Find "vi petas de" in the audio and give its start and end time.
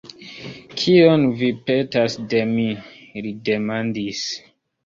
1.41-2.41